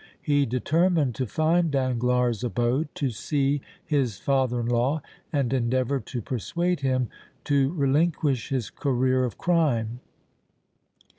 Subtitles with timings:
[0.19, 6.23] He determined to find Danglars' abode, to see his father in law and endeavor to
[6.23, 7.07] persuade him
[7.43, 9.99] to relinquish his career of crime.